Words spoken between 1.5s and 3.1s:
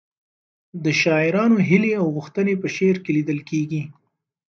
هیلې او غوښتنې په شعر